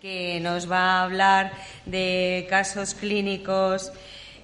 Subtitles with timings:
[0.00, 1.52] que nos va a hablar
[1.86, 3.90] de casos clínicos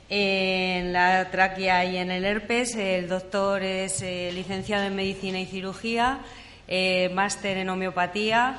[0.08, 2.76] en la tráquea y en el herpes.
[2.76, 6.21] El doctor es eh, licenciado en Medicina y Cirugía,
[6.67, 8.59] eh, máster en homeopatía,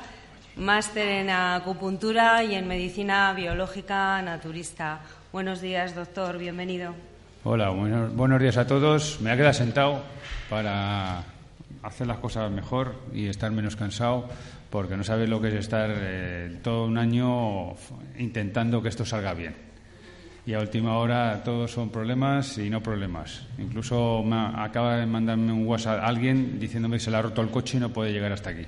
[0.56, 5.00] máster en acupuntura y en Medicina Biológica Naturista.
[5.32, 6.38] Buenos días, doctor.
[6.38, 7.11] Bienvenido.
[7.44, 9.20] Hola, buenos, buenos días a todos.
[9.20, 10.04] Me ha quedado sentado
[10.48, 11.24] para
[11.82, 14.28] hacer las cosas mejor y estar menos cansado,
[14.70, 17.74] porque no sabes lo que es estar eh, todo un año
[18.16, 19.56] intentando que esto salga bien.
[20.46, 23.44] Y a última hora todos son problemas y no problemas.
[23.58, 27.50] Incluso me acaba de mandarme un WhatsApp alguien diciéndome que se le ha roto el
[27.50, 28.66] coche y no puede llegar hasta aquí.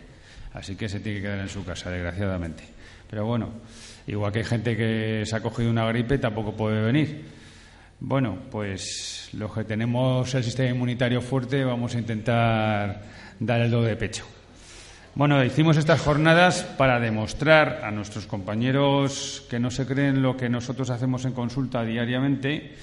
[0.52, 2.64] Así que se tiene que quedar en su casa, desgraciadamente.
[3.08, 3.50] Pero bueno,
[4.08, 7.43] igual que hay gente que se ha cogido una gripe, tampoco puede venir.
[8.06, 13.02] Bueno, pues los que tenemos el sistema inmunitario fuerte vamos a intentar
[13.40, 14.26] dar el do de pecho.
[15.14, 20.50] Bueno, hicimos estas jornadas para demostrar a nuestros compañeros que no se creen lo que
[20.50, 22.74] nosotros hacemos en consulta diariamente,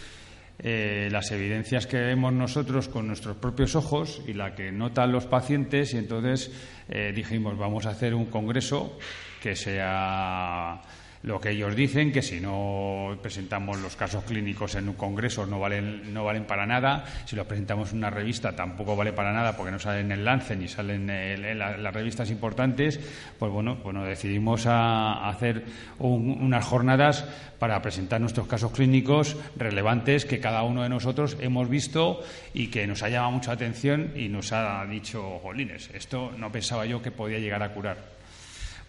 [0.57, 5.27] eh, las evidencias que vemos nosotros con nuestros propios ojos y la que notan los
[5.27, 6.51] pacientes, y entonces
[6.89, 8.97] eh, dijimos, vamos a hacer un congreso
[9.39, 10.81] que sea
[11.23, 15.59] lo que ellos dicen, que si no presentamos los casos clínicos en un congreso no
[15.59, 19.55] valen, no valen para nada, si los presentamos en una revista tampoco vale para nada
[19.55, 22.99] porque no salen en el lance ni salen en, las revistas importantes,
[23.37, 25.65] pues bueno, bueno decidimos a, hacer
[25.99, 27.25] unas jornadas
[27.59, 32.87] para presentar nuestros casos clínicos relevantes que cada uno de nosotros hemos visto y que
[32.87, 37.11] nos ha llamado mucha atención y nos ha dicho, jolines, esto no pensaba yo que
[37.11, 38.20] podía llegar a curar.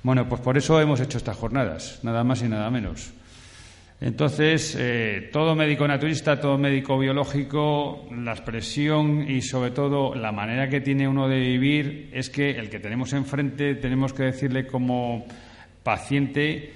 [0.03, 3.12] Bueno, pues por eso hemos hecho estas jornadas, nada más y nada menos.
[4.00, 10.69] Entonces, eh, todo médico naturista, todo médico biológico, la expresión y sobre todo la manera
[10.69, 15.24] que tiene uno de vivir es que el que tenemos enfrente tenemos que decirle como
[15.85, 16.73] paciente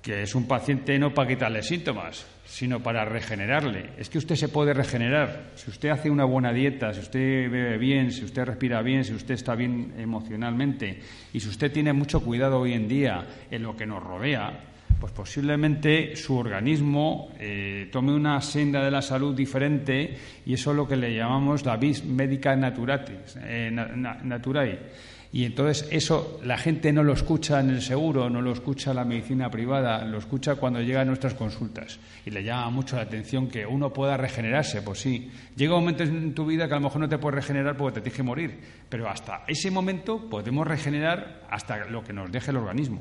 [0.00, 3.92] que es un paciente no para quitarle síntomas, sino para regenerarle.
[3.96, 5.52] Es que usted se puede regenerar.
[5.54, 9.14] Si usted hace una buena dieta, si usted bebe bien, si usted respira bien, si
[9.14, 11.00] usted está bien emocionalmente
[11.32, 14.52] y si usted tiene mucho cuidado hoy en día en lo que nos rodea,
[15.00, 20.14] pues posiblemente su organismo eh, tome una senda de la salud diferente
[20.44, 24.78] y eso es lo que le llamamos la vis medica naturatis, eh, naturae.
[25.34, 29.06] Y entonces eso la gente no lo escucha en el seguro, no lo escucha la
[29.06, 31.98] medicina privada, lo escucha cuando llega a nuestras consultas.
[32.26, 34.82] Y le llama mucho la atención que uno pueda regenerarse.
[34.82, 37.36] Pues sí, llega un momento en tu vida que a lo mejor no te puedes
[37.36, 38.60] regenerar porque te tienes que morir.
[38.90, 43.00] Pero hasta ese momento podemos regenerar hasta lo que nos deje el organismo.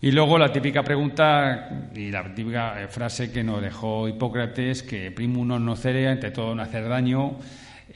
[0.00, 5.46] Y luego la típica pregunta y la típica frase que nos dejó Hipócrates, que primum
[5.46, 7.38] non nocere, ante todo no hacer daño,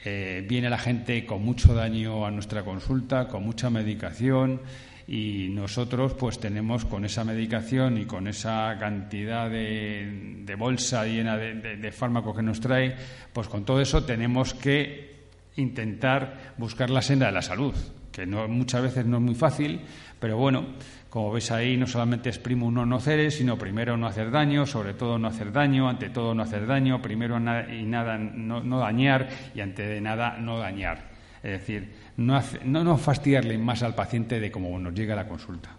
[0.03, 4.61] eh, viene la gente con mucho daño a nuestra consulta, con mucha medicación
[5.07, 11.91] y nosotros pues tenemos con esa medicación y con esa cantidad de, bolsa llena de,
[11.91, 12.95] fármacos que nos trae,
[13.31, 15.15] pues con todo eso tenemos que
[15.55, 17.73] intentar buscar la senda de la salud,
[18.11, 19.79] que no, muchas veces no es muy fácil,
[20.19, 20.75] pero bueno,
[21.09, 24.93] como veis ahí, no solamente es primo no nocere, sino primero no hacer daño, sobre
[24.93, 29.61] todo no hacer daño, ante todo no hacer daño, primero y nada no, dañar y
[29.61, 31.15] ante de nada no dañar.
[31.41, 35.69] Es decir, no, no, fastidiarle más al paciente de cómo nos llega la consulta.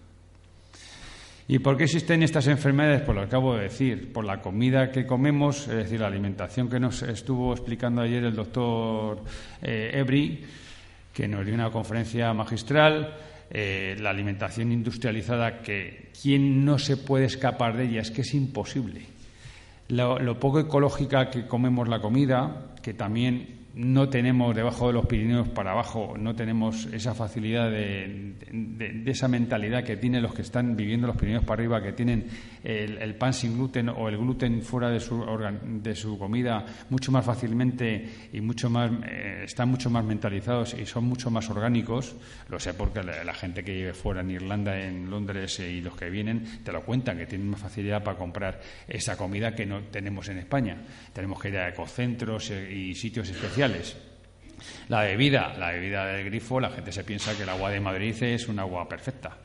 [1.46, 3.02] ¿Y por qué existen estas enfermedades?
[3.02, 6.78] Pues lo acabo de decir, por la comida que comemos, es decir, la alimentación que
[6.78, 9.22] nos estuvo explicando ayer el doctor
[9.62, 10.44] eh, Ebri,
[11.12, 13.14] que nos dio una conferencia magistral,
[13.50, 18.34] eh, la alimentación industrializada, que quien no se puede escapar de ella, es que es
[18.34, 19.02] imposible.
[19.88, 25.48] lo poco ecológica que comemos la comida, que también no tenemos debajo de los Pirineos
[25.48, 28.34] para abajo, no tenemos esa facilidad de,
[29.06, 32.26] esa mentalidad que tienen los que están viviendo los Pirineos para arriba, que tienen
[32.68, 35.24] el, pan sin gluten o el gluten fuera de su,
[35.62, 40.84] de su comida mucho más fácilmente y mucho más, eh, están mucho más mentalizados y
[40.84, 42.14] son mucho más orgánicos.
[42.48, 45.96] Lo sé porque la, gente que vive fuera en Irlanda, en Londres eh, y los
[45.96, 49.80] que vienen te lo cuentan, que tienen más facilidad para comprar esa comida que no
[49.84, 50.76] tenemos en España.
[51.12, 53.96] Tenemos que ir a ecocentros eh, y sitios especiales
[54.88, 58.20] la bebida, la bebida del grifo, la gente se piensa que el agua de Madrid
[58.22, 59.36] es un agua perfecta.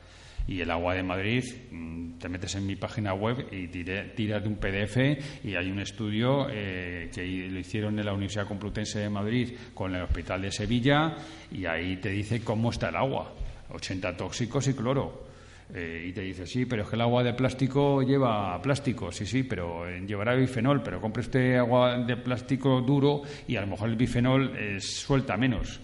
[0.47, 4.47] Y el agua de Madrid, mm, te metes en mi página web y tiras de
[4.47, 4.97] un PDF
[5.43, 9.93] y hay un estudio eh, que lo hicieron en la Universidad Complutense de Madrid con
[9.93, 11.15] el Hospital de Sevilla
[11.51, 13.33] y ahí te dice cómo está el agua.
[13.69, 15.27] 80 tóxicos y cloro.
[15.73, 19.25] Eh, y te dice, sí, pero es que el agua de plástico lleva plástico, sí,
[19.25, 23.67] sí, pero eh, llevará bifenol, pero compre usted agua de plástico duro y a lo
[23.67, 25.79] mejor el bifenol suelta menos.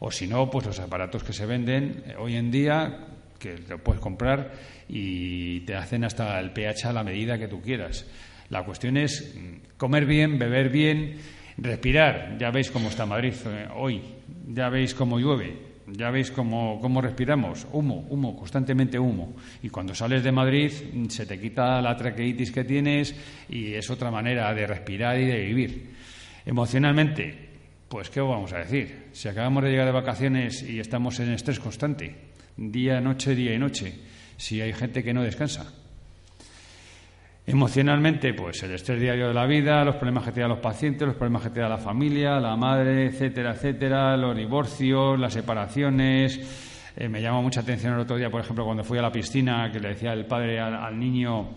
[0.00, 4.00] O si no, pues los aparatos que se venden hoy en día, que te puedes
[4.00, 4.52] comprar
[4.88, 8.06] y te hacen hasta el pH a la medida que tú quieras.
[8.50, 11.16] La cuestión es mm, comer bien, beber bien,
[11.58, 12.36] respirar.
[12.38, 13.34] Ya veis cómo está Madrid
[13.74, 14.02] hoy,
[14.48, 19.34] ya veis cómo llueve ya veis cómo, respiramos, humo, humo, constantemente humo.
[19.62, 20.72] Y cuando sales de Madrid
[21.08, 23.14] se te quita la traqueitis que tienes
[23.48, 25.90] y es otra manera de respirar y de vivir.
[26.46, 27.34] Emocionalmente,
[27.88, 29.08] pues ¿qué vamos a decir?
[29.12, 32.14] Si acabamos de llegar de vacaciones y estamos en estrés constante,
[32.56, 33.94] día, noche, día y noche,
[34.36, 35.72] si hay gente que no descansa.
[37.46, 41.16] Emocionalmente, pues el estrés diario de la vida, los problemas que tienen los pacientes, los
[41.16, 46.40] problemas que tiene la familia, la madre, etcétera, etcétera, los divorcios, las separaciones.
[46.96, 49.70] Eh, me llamó mucha atención el otro día, por ejemplo, cuando fui a la piscina,
[49.70, 51.50] que le decía el padre al, niño,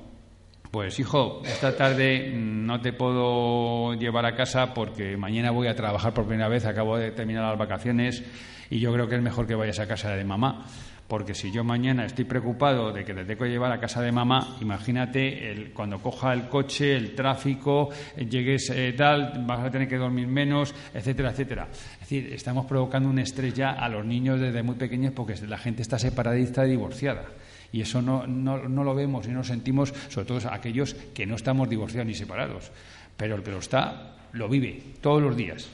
[0.72, 6.14] pues hijo, esta tarde no te puedo llevar a casa porque mañana voy a trabajar
[6.14, 8.26] por primera vez, acabo de terminar las vacaciones
[8.70, 10.66] y yo creo que es mejor que vayas a casa de mamá.
[11.08, 14.12] Porque si yo mañana estoy preocupado de que te tengo que llevar a casa de
[14.12, 19.88] mamá, imagínate el, cuando coja el coche, el tráfico, llegues eh, tal, vas a tener
[19.88, 21.70] que dormir menos, etcétera, etcétera.
[21.72, 25.58] Es decir, estamos provocando un estrés ya a los niños desde muy pequeños porque la
[25.58, 27.24] gente está separadista y divorciada.
[27.72, 31.26] Y eso no, no, no lo vemos y no lo sentimos, sobre todo aquellos que
[31.26, 32.70] no estamos divorciados ni separados.
[33.16, 35.70] Pero el que lo está, lo vive todos los días.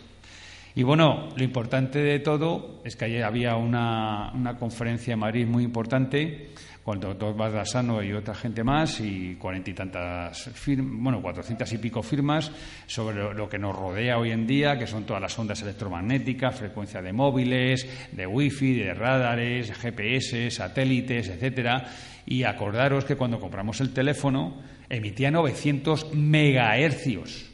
[0.75, 5.63] Y bueno, lo importante de todo es que ayer había una, conferencia en Madrid muy
[5.63, 6.49] importante
[6.83, 11.71] con el doctor Bardasano y otra gente más y cuarenta y tantas firmas, bueno, cuatrocientas
[11.73, 12.51] y pico firmas
[12.87, 17.01] sobre lo, que nos rodea hoy en día, que son todas las ondas electromagnéticas, frecuencia
[17.01, 21.85] de móviles, de wifi, de radares, GPS, satélites, etcétera.
[22.25, 27.52] Y acordaros que cuando compramos el teléfono emitía 900 megahercios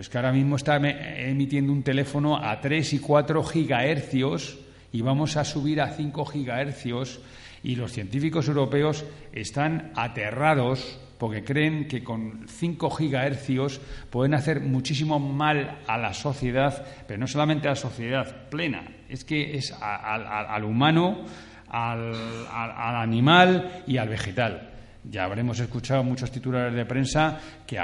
[0.00, 4.58] es que ahora mismo está emitiendo un teléfono a 3 y 4 gigahercios
[4.92, 7.20] y vamos a subir a 5 gigahercios
[7.62, 13.80] y los científicos europeos están aterrados porque creen que con 5 gigahercios
[14.10, 19.24] pueden hacer muchísimo mal a la sociedad, pero no solamente a la sociedad plena, es
[19.24, 21.24] que es al humano,
[21.68, 22.14] al
[22.48, 24.77] animal y al vegetal.
[25.10, 27.76] Ya habremos escuchado muchos titulares de prensa que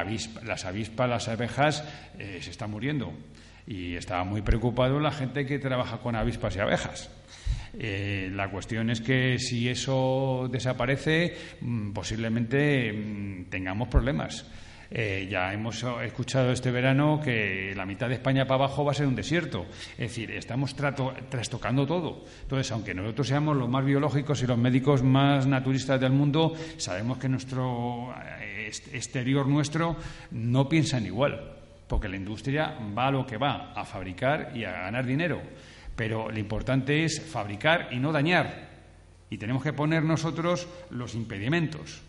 [0.44, 1.84] las avispas, las abejas,
[2.18, 3.12] eh, se están muriendo.
[3.66, 7.10] Y estaba muy preocupado la gente que trabaja con avispas y abejas.
[7.78, 14.46] Eh, la cuestión es que si eso desaparece, mm, posiblemente mm, tengamos problemas.
[14.96, 18.94] Eh, ya hemos escuchado este verano que la mitad de España para abajo va a
[18.94, 19.66] ser un desierto.
[19.98, 22.24] Es decir, estamos trastocando todo.
[22.42, 27.18] Entonces, aunque nosotros seamos los más biológicos y los médicos más naturistas del mundo, sabemos
[27.18, 29.96] que nuestro eh, exterior nuestro
[30.30, 31.56] no piensan igual,
[31.88, 35.42] porque la industria va a lo que va, a fabricar y a ganar dinero.
[35.96, 38.68] Pero lo importante es fabricar y no dañar.
[39.28, 42.00] Y tenemos que poner nosotros los impedimentos.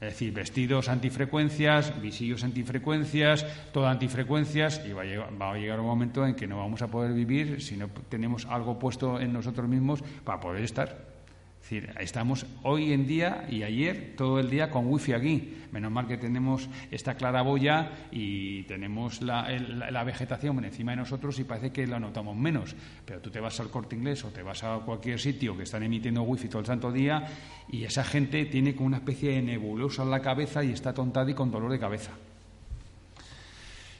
[0.00, 5.80] Es decir, vestidos antifrecuencias, visillos antifrecuencias, todo antifrecuencias, y va a, llegar, va a, llegar,
[5.80, 9.32] un momento en que no vamos a poder vivir si no tenemos algo puesto en
[9.32, 11.17] nosotros mismos para poder estar
[11.60, 15.54] decir, estamos hoy en día y ayer todo el día con wifi aquí.
[15.70, 21.44] Menos mal que tenemos esta claraboya y tenemos la, la, vegetación encima de nosotros y
[21.44, 22.74] parece que la notamos menos.
[23.04, 25.82] Pero tú te vas al corte inglés o te vas a cualquier sitio que están
[25.82, 27.26] emitiendo wifi todo el santo día
[27.70, 31.30] y esa gente tiene como una especie de nebulosa en la cabeza y está tontada
[31.30, 32.12] y con dolor de cabeza.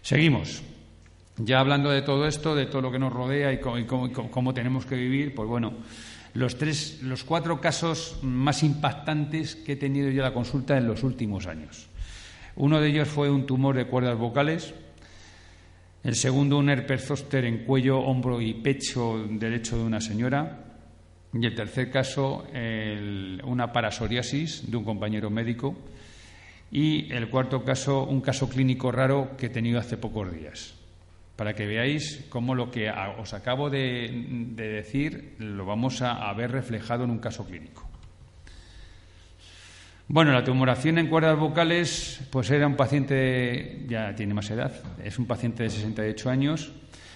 [0.00, 0.62] Seguimos.
[1.36, 4.96] Ya hablando de todo esto, de todo lo que nos rodea y cómo tenemos que
[4.96, 5.74] vivir, pues bueno
[6.34, 11.02] los, tres, los cuatro casos más impactantes que he tenido yo la consulta en los
[11.02, 11.88] últimos años.
[12.56, 14.74] Uno de ellos fue un tumor de cuerdas vocales,
[16.02, 20.64] el segundo un herpes zóster en cuello, hombro y pecho derecho de una señora,
[21.32, 22.46] y el tercer caso
[23.44, 25.76] una parasoriasis de un compañero médico,
[26.70, 30.77] y el cuarto caso un caso clínico raro que he tenido hace pocos días
[31.38, 34.10] para que veáis cómo lo que os acabo de,
[34.56, 37.88] decir lo vamos a, ver reflejado en un caso clínico.
[40.08, 45.16] Bueno, la tumoración en cuerdas vocales, pues era un paciente, ya tiene más edad, es
[45.20, 46.72] un paciente de 68 años,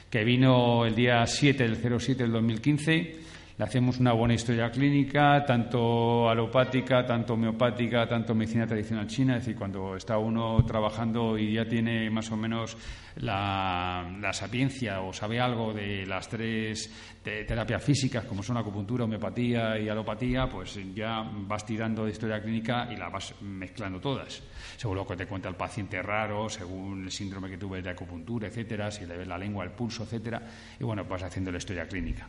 [0.09, 3.32] que vino el día 7 del 07 del 2015.
[3.62, 9.57] Hacemos una buena historia clínica, tanto alopática, tanto homeopática, tanto medicina tradicional china, es decir,
[9.57, 12.76] cuando está uno trabajando y ya tiene más o menos
[13.16, 16.90] la, sapiencia o sabe algo de las tres
[17.23, 22.88] terapias físicas, como son acupuntura, homeopatía y alopatía, pues ya vas tirando de historia clínica
[22.92, 24.42] y la vas mezclando todas.
[24.76, 28.49] Según lo que te cuenta el paciente raro, según el síndrome que tuve de acupuntura,
[28.49, 30.42] etcétera, si le ves la lengua, el pulso, etcétera,
[30.81, 32.28] y bueno, vas haciendo la historia clínica.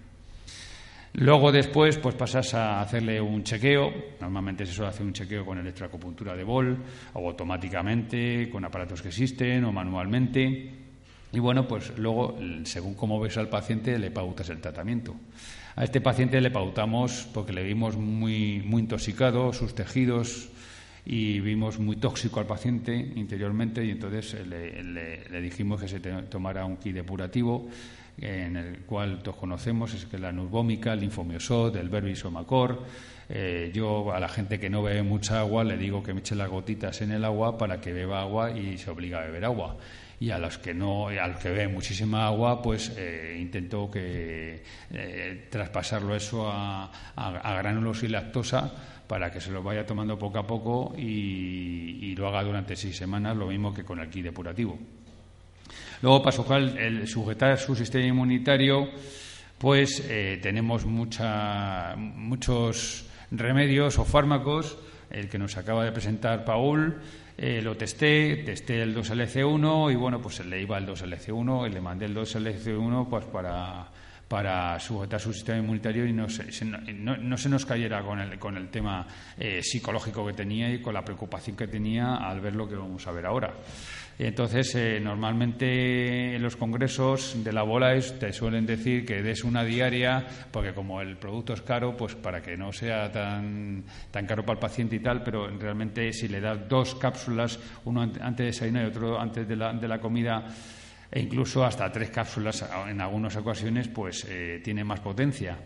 [1.16, 5.60] Luego después pues pasas a hacerle un chequeo, normalmente se suele hacer un chequeo con
[5.60, 6.76] electroacupuntura de bol
[7.14, 10.72] o automáticamente con aparatos que existen o manualmente.
[11.32, 15.16] Y bueno, pues luego según cómo ves al paciente le pautas el tratamiento.
[15.76, 20.50] A este paciente le pautamos porque le vimos muy, muy intoxicado, sus tejidos
[21.06, 26.78] y vimos muy tóxico al paciente interiormente y entonces le, dijimos que se tomara un
[26.78, 27.68] kit depurativo
[28.18, 32.84] en el cual todos conocemos, es que la nurbómica, el linfomiosod, el verbisomacor.
[33.30, 36.36] Eh, yo a la gente que no bebe mucha agua le digo que me eche
[36.36, 39.78] las gotitas en el agua para que beba agua y se obliga a beber agua.
[40.20, 44.64] Y a los que no, a los que beben muchísima agua, pues eh, intento que
[44.92, 48.72] eh, traspasarlo eso a, a, gránulos y lactosa
[49.08, 52.96] para que se lo vaya tomando poco a poco y, y lo haga durante seis
[52.96, 54.80] semanas, lo mismo que con el kit depurativo.
[56.04, 58.90] Luego, para el, sujetar su sistema inmunitario,
[59.58, 61.96] pues eh, tenemos muchos
[63.32, 64.78] remedios o fármacos,
[65.10, 67.00] el que nos acaba de presentar Paul,
[67.38, 71.80] eh, lo testé, testé el 2LC1 y bueno, pues le iba el 2LC1 y le
[71.80, 73.24] mandé el 2LC1 pues
[74.28, 78.58] para, sujetar su sistema inmunitario y no se, no, se nos cayera con el, con
[78.58, 79.08] el tema
[79.38, 83.08] eh, psicológico que tenía y con la preocupación que tenía al ver lo que vamos
[83.08, 83.54] a ver ahora.
[84.20, 89.64] Entonces, eh, normalmente en los congresos de la bola te suelen decir que des una
[89.64, 94.44] diaria, porque como el producto es caro, pues para que no sea tan, tan caro
[94.44, 98.46] para el paciente y tal, pero realmente si le das dos cápsulas, uno antes de
[98.46, 100.46] desayunar y otro antes de la, de la comida,
[101.12, 105.58] e incluso hasta tres cápsulas en algunas ocasiones, pues eh, tiene más potencia.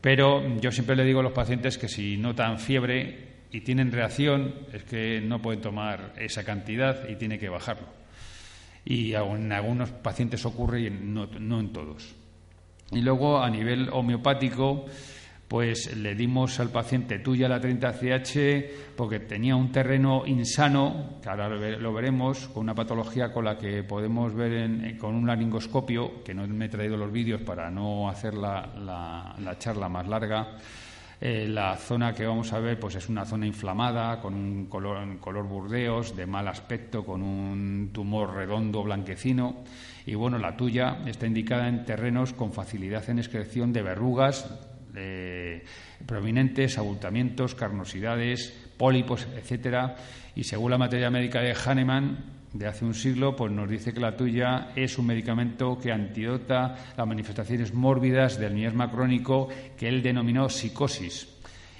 [0.00, 4.54] Pero yo siempre le digo a los pacientes que si notan fiebre, y tienen reacción,
[4.72, 7.86] es que no pueden tomar esa cantidad y tiene que bajarlo.
[8.84, 11.28] Y en algunos pacientes ocurre y no,
[11.60, 12.14] en todos.
[12.90, 14.86] Y luego, a nivel homeopático,
[15.46, 21.48] pues le dimos al paciente tuya la 30CH porque tenía un terreno insano, que ahora
[21.48, 26.46] lo veremos, con una patología con la que podemos ver con un laringoscopio, que no
[26.46, 30.58] me he traído los vídeos para no hacer la charla más larga
[31.20, 35.18] eh, la zona que vamos a ver pues es una zona inflamada, con un color,
[35.18, 39.64] color burdeos, de mal aspecto, con un tumor redondo blanquecino.
[40.06, 44.48] Y bueno, la tuya está indicada en terrenos con facilidad en excreción de verrugas
[46.06, 49.96] prominentes, abultamientos, carnosidades, pólipos, etcétera.
[50.34, 54.00] Y según la materia médica de Hahnemann, de hace un siglo, pues nos dice que
[54.00, 60.02] la tuya es un medicamento que antidota las manifestaciones mórbidas del miasma crónico que él
[60.02, 61.28] denominó psicosis.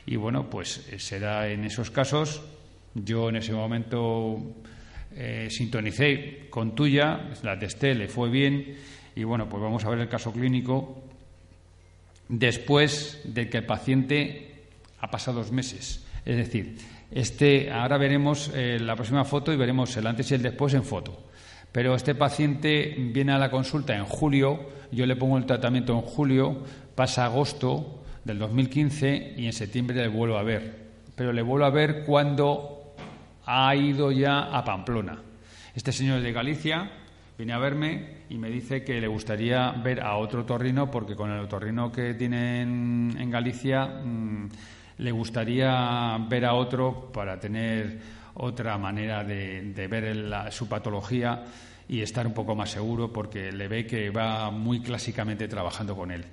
[0.06, 2.42] Y bueno, pues eh, se da en esos casos.
[2.94, 4.54] Yo en ese momento
[5.14, 8.76] eh, sintonicé con tuya, la testé, le fue bien.
[9.14, 11.02] Y bueno, pues vamos a ver el caso clínico
[12.28, 14.64] después de que el paciente
[15.00, 16.04] ha pasado dos meses.
[16.24, 16.76] Es decir,
[17.10, 20.84] este, ahora veremos eh, la próxima foto y veremos el antes y el después en
[20.84, 21.28] foto.
[21.72, 26.00] Pero este paciente viene a la consulta en julio, yo le pongo el tratamiento en
[26.00, 30.88] julio, pasa agosto del 2015 y en septiembre le vuelvo a ver.
[31.14, 32.94] Pero le vuelvo a ver cuando
[33.44, 35.22] ha ido ya a Pamplona.
[35.74, 36.90] Este señor de Galicia,
[37.36, 41.30] viene a verme y me dice que le gustaría ver a otro torrino porque con
[41.30, 43.86] el torrino que tiene en, Galicia...
[43.86, 44.48] Mm,
[44.98, 47.98] le gustaría ver a otro para tener
[48.34, 51.44] otra manera de, ver su patología
[51.88, 56.10] y estar un poco más seguro porque le ve que va muy clásicamente trabajando con
[56.10, 56.24] él.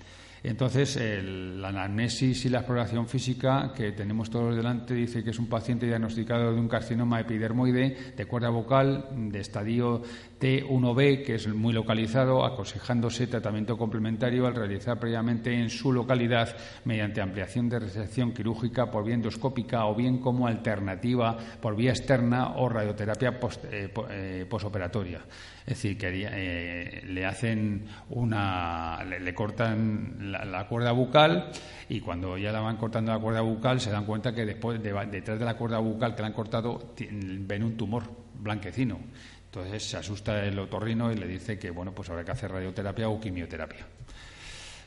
[0.48, 5.50] Entonces, la anamnesis y la exploración física que tenemos todos delante dice que es un
[5.50, 10.04] paciente diagnosticado de un carcinoma epidermoide de cuerda vocal de estadio
[10.40, 17.22] T1B, que es muy localizado, aconsejándose tratamiento complementario al realizar previamente en su localidad mediante
[17.22, 22.70] ampliación de resección quirúrgica por vía endoscópica o bien como alternativa por vía externa o
[22.70, 23.40] radioterapia
[23.72, 25.22] eh, eh, posoperatoria.
[25.66, 31.50] Es decir, que eh, le hacen una, le, cortan la, cuerda bucal
[31.90, 35.40] y cuando ya la van cortando la cuerda bucal se dan cuenta que después detrás
[35.40, 38.04] de la cuerda bucal que le han cortado ven un tumor
[38.36, 39.00] blanquecino.
[39.46, 43.10] Entonces se asusta el otorrino y le dice que bueno pues habrá que hacer radioterapia
[43.10, 43.88] o quimioterapia.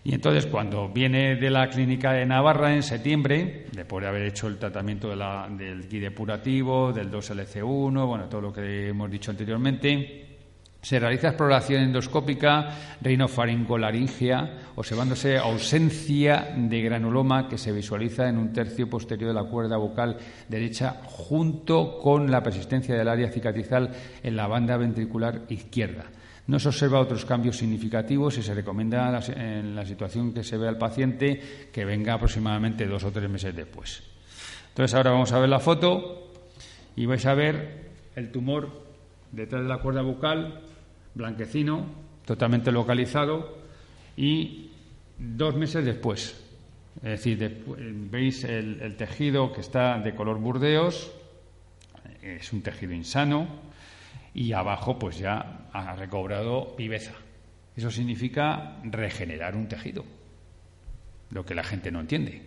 [0.04, 4.46] Y entonces, cuando viene de la clínica de Navarra en septiembre, después de haber hecho
[4.46, 10.27] el tratamiento del guide depurativo, del 2LC1, bueno, todo lo que hemos dicho anteriormente,
[10.88, 18.88] se realiza exploración endoscópica rinofaringolaringea, observándose ausencia de granuloma que se visualiza en un tercio
[18.88, 20.16] posterior de la cuerda vocal
[20.48, 23.90] derecha, junto con la persistencia del área cicatrizal
[24.22, 26.04] en la banda ventricular izquierda.
[26.46, 30.68] No se observa otros cambios significativos y se recomienda en la situación que se ve
[30.68, 34.02] al paciente que venga aproximadamente dos o tres meses después.
[34.70, 36.30] Entonces ahora vamos a ver la foto
[36.96, 38.88] y vais a ver el tumor
[39.32, 40.62] detrás de la cuerda bucal,
[41.18, 41.84] blanquecino,
[42.24, 43.58] totalmente localizado
[44.16, 44.70] y
[45.18, 46.44] dos meses después.
[46.96, 47.64] Es decir,
[48.10, 51.12] veis el tejido que está de color burdeos,
[52.22, 53.46] es un tejido insano,
[54.34, 57.12] y abajo pues ya ha recobrado viveza.
[57.76, 60.04] Eso significa regenerar un tejido,
[61.30, 62.42] lo que la gente no entiende.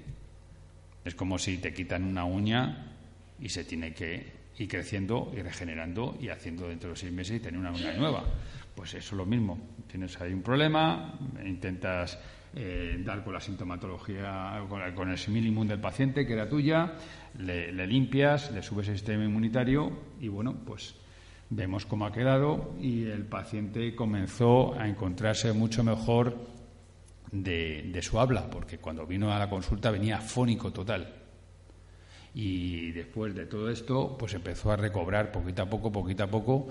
[1.05, 2.93] Es como si te quitan una uña
[3.39, 7.39] y se tiene que ir creciendo y regenerando y haciendo dentro de seis meses y
[7.39, 8.23] tener una uña nueva.
[8.75, 9.59] Pues eso es lo mismo.
[9.87, 12.17] Tienes ahí un problema, intentas
[12.55, 14.63] eh, dar con la sintomatología,
[14.95, 16.93] con, el simil del paciente, que era tuya,
[17.37, 20.95] le, le, limpias, le subes el sistema inmunitario y bueno, pues
[21.53, 26.37] Vemos cómo ha quedado y el paciente comenzó a encontrarse mucho mejor
[27.29, 31.13] de, su habla, porque cuando vino a la consulta venía fónico total.
[32.33, 36.69] Y después de todo esto, pues empezó a recobrar poquito a poco, poquito a poco.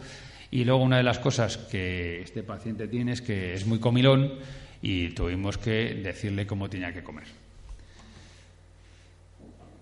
[0.51, 4.39] Y luego una de las cosas que este paciente tiene es que es muy comilón
[4.83, 7.25] y tuvimos que decirle cómo tenía que comer.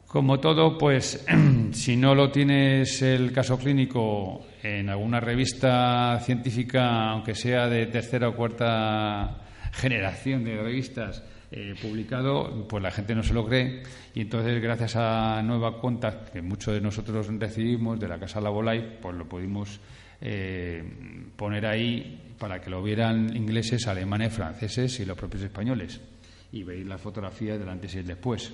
[0.07, 1.25] Como todo, pues
[1.73, 8.29] si no lo tienes el caso clínico en alguna revista científica, aunque sea de tercera
[8.29, 13.83] o cuarta generación de revistas, eh, publicado, pues la gente no se lo cree
[14.15, 18.99] y entonces gracias a Nueva Cuenta que muchos de nosotros recibimos de la Casa Labolife,
[19.01, 19.81] pues lo pudimos
[20.21, 20.83] eh,
[21.37, 26.01] poner ahí para que lo vieran ingleses, alemanes, franceses y los propios españoles
[26.53, 28.53] y veis la fotografía del antes y el después.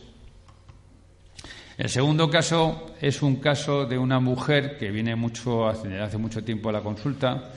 [1.77, 6.69] El segundo caso es un caso de una mujer que viene mucho, hace mucho tiempo
[6.69, 7.51] a la consulta,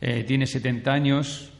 [0.00, 1.52] eh, tiene 70 años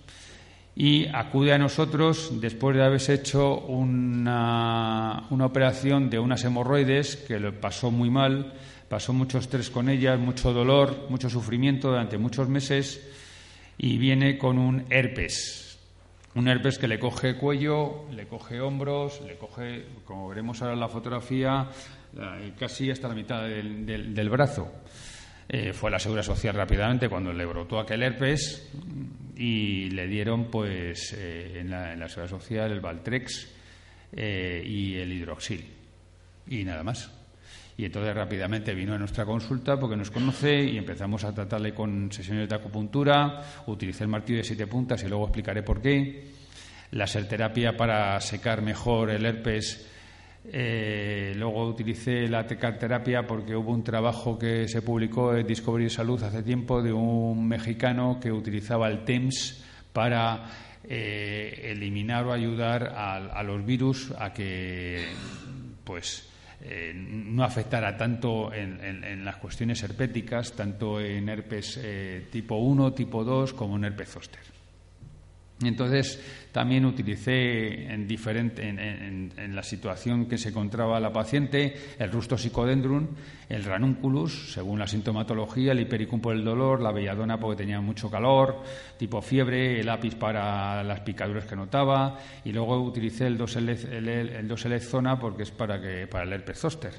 [0.74, 7.38] y acude a nosotros después de haberse hecho una, una operación de unas hemorroides que
[7.38, 8.54] le pasó muy mal,
[8.90, 13.00] pasó mucho estrés con ellas, mucho dolor, mucho sufrimiento durante muchos meses
[13.78, 15.78] y viene con un herpes.
[16.34, 20.80] Un herpes que le coge cuello, le coge hombros, le coge, como veremos ahora en
[20.80, 21.68] la fotografía,
[22.58, 24.72] casi hasta la mitad del, brazo.
[25.48, 28.72] Eh, fue a la Seguridad Social rápidamente cuando le brotó aquel herpes
[29.36, 33.52] y le dieron, pues, eh, en, la, Seguridad Social el Valtrex
[34.16, 35.64] eh, y el hidroxil.
[36.48, 37.19] Y nada más.
[37.80, 42.12] Y entonces rápidamente vino a nuestra consulta porque nos conoce y empezamos a tratarle con
[42.12, 46.26] sesiones de acupuntura, utilicé el martillo de siete puntas y luego explicaré por qué.
[46.90, 49.88] La serterapia para secar mejor el herpes.
[50.44, 56.22] Eh, luego utilicé la tecarterapia porque hubo un trabajo que se publicó en Discovery Salud
[56.22, 59.64] hace tiempo de un mexicano que utilizaba el TEMS
[59.94, 60.44] para
[60.84, 65.06] eh, eliminar o ayudar a, a los virus a que
[65.82, 66.29] pues
[66.62, 73.24] eh, no afectara tanto en, las cuestiones herpéticas, tanto en herpes eh, tipo 1, tipo
[73.24, 74.59] 2, como en herpes zóster.
[75.62, 76.18] Entonces,
[76.52, 83.08] también utilicé en, diferente, en, la situación que se encontraba la paciente el rusto psicodendrum,
[83.48, 88.10] el ranunculus, según la sintomatología, el hipericum por el dolor, la belladona porque tenía mucho
[88.10, 88.62] calor,
[88.98, 94.80] tipo fiebre, el lápiz para las picaduras que notaba, y luego utilicé el 2 el,
[94.80, 96.94] zona porque es para, que, para el herpes zóster.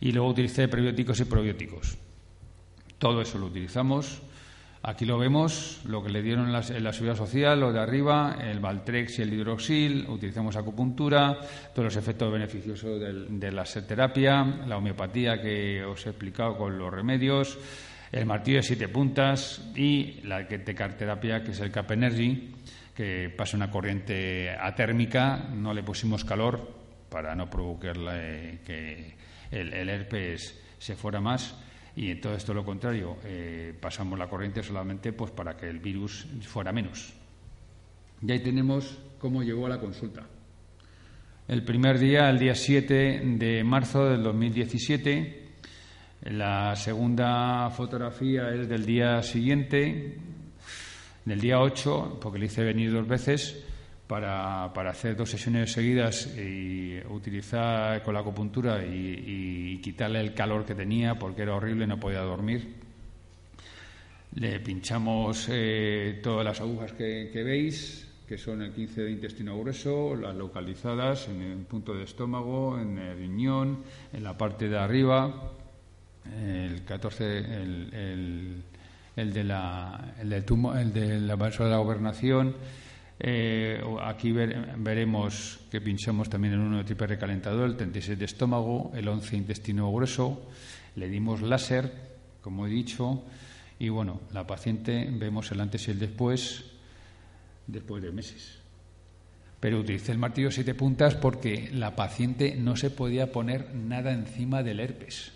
[0.00, 1.98] Y luego utilicé prebióticos y probióticos.
[2.98, 4.22] Todo eso lo utilizamos
[4.86, 8.60] Aquí lo vemos, lo que le dieron en la, seguridad social, lo de arriba, el
[8.60, 11.38] Valtrex y el hidroxil, utilizamos acupuntura,
[11.72, 16.92] todos los efectos beneficiosos de la terapia, la homeopatía que os he explicado con los
[16.92, 17.58] remedios,
[18.12, 22.52] el martillo de siete puntas y la tecarterapia, que es el Cap Energy,
[22.94, 26.60] que pasa una corriente atérmica, no le pusimos calor
[27.08, 29.14] para no provocar que
[29.50, 31.56] el herpes se fuera más
[31.96, 36.26] y en todo lo contrario, eh, pasamos la corriente solamente pues para que el virus
[36.42, 37.12] fuera menos.
[38.20, 40.26] Y ahí tenemos cómo llegó a la consulta.
[41.46, 45.44] El primer día, el día 7 de marzo del 2017,
[46.22, 50.16] la segunda fotografía es del día siguiente,
[51.24, 53.62] del día 8, porque le hice venir dos veces,
[54.06, 60.64] para, para, hacer dos sesiones seguidas y utilizar con la acupuntura y, quitarle el calor
[60.64, 62.74] que tenía porque era horrible, no podía dormir.
[64.36, 70.16] Le pinchamos eh, todas las agujas que, veis, que son el 15 de intestino grueso,
[70.16, 75.52] las localizadas en el punto de estómago, en el riñón, en la parte de arriba,
[76.34, 78.62] el 14, el,
[79.16, 82.54] el, de la, el del tumo, el de la de la gobernación
[83.20, 89.06] eh, aquí veremos que pinchamos también en uno tipo recalentador, el 36 de estómago, el
[89.06, 90.48] 11 intestino grueso,
[90.96, 91.92] le dimos láser,
[92.40, 93.22] como he dicho,
[93.78, 96.64] y bueno, la paciente vemos el antes y el después,
[97.66, 98.58] después de meses.
[99.60, 104.62] Pero utilicé el martillo siete puntas porque la paciente no se podía poner nada encima
[104.62, 105.32] del herpes.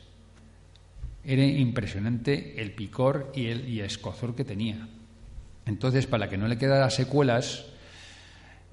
[1.24, 4.88] Era impresionante el picor y el, y el escozor que tenía.
[5.68, 7.66] Entonces, para que no le quedara secuelas,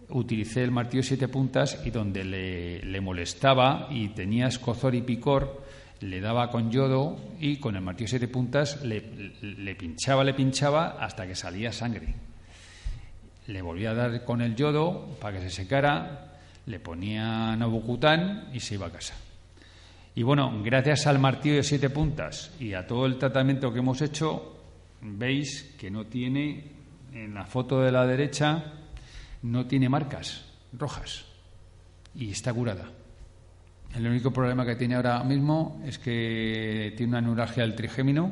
[0.09, 5.61] utilicé el martillo siete puntas y donde le, molestaba y tenía escozor y picor,
[5.99, 9.01] le daba con yodo y con el martillo siete puntas le,
[9.75, 12.15] pinchaba, le pinchaba hasta que salía sangre.
[13.47, 18.61] Le volvía a dar con el yodo para que se secara, le ponía novocutan y
[18.61, 19.15] se iba a casa.
[20.15, 24.01] Y bueno, gracias al martillo de siete puntas y a todo el tratamiento que hemos
[24.01, 24.55] hecho,
[25.01, 26.75] veis que no tiene
[27.15, 28.73] en la foto de la derecha
[29.43, 31.25] no tiene marcas rojas
[32.13, 32.91] y está curada.
[33.95, 38.31] El único problema que tiene ahora mismo es que tiene una neuralgia del trigémino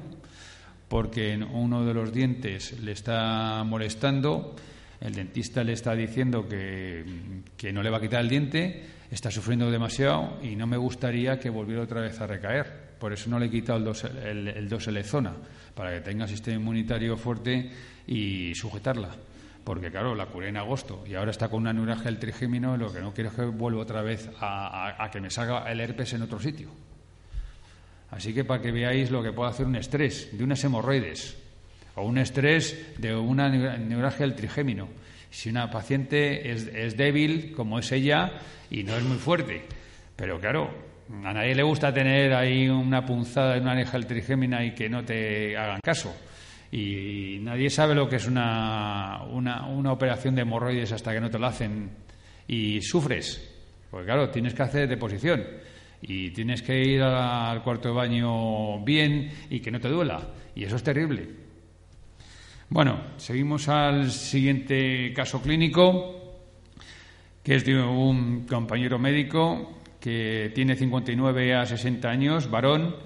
[0.89, 4.55] porque uno de los dientes le está molestando,
[4.99, 7.05] el dentista le está diciendo que,
[7.73, 11.49] no le va a quitar el diente, está sufriendo demasiado y no me gustaría que
[11.49, 12.92] volviera otra vez a recaer.
[13.03, 13.83] Por eso no le he quitado el,
[14.69, 15.33] dos, el, zona,
[15.75, 17.69] para que tenga sistema inmunitario fuerte
[18.07, 19.09] y sujetarla.
[19.61, 22.77] Porque, claro, la curé en agosto y ahora está con una neuralgia del trigémino y
[22.77, 26.13] lo que no quiero es que vuelva otra vez a, que me salga el herpes
[26.13, 26.69] en otro sitio.
[28.09, 31.37] Así que para que veáis lo que puede hacer un estrés de unas hemorroides
[31.95, 34.87] o un estrés de una neuralgia del trigémino.
[35.29, 38.31] Si una paciente es, es débil, como es ella,
[38.71, 39.65] y no es muy fuerte,
[40.15, 40.92] pero claro,
[41.23, 45.03] a nadie le gusta tener ahí una punzada de una del trigémino y que no
[45.03, 46.13] te hagan caso
[46.75, 51.37] y nadie sabe lo que es una, una, operación de hemorroides hasta que no te
[51.37, 51.91] lo hacen
[52.47, 53.47] y sufres.
[53.91, 55.45] Porque claro, tienes que hacer deposición
[56.01, 60.27] y tienes que ir al cuarto de baño bien y que no te duela.
[60.55, 61.29] Y eso es terrible.
[62.69, 66.41] Bueno, seguimos al siguiente caso clínico,
[67.43, 72.97] que es de un compañero médico que tiene 59 a 60 años, varón,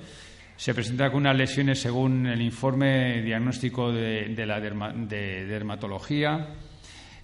[0.56, 6.56] se presenta con unas lesiones según el informe diagnóstico de, la de dermatología.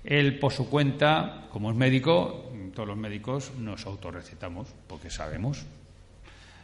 [0.04, 5.66] Él, por su cuenta, como es médico, todos los médicos nos autorrecetamos porque sabemos.